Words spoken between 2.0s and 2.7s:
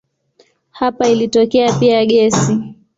gesi.